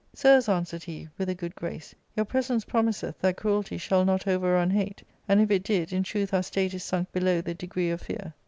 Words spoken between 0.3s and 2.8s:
answered he with a good grace, *your pre sence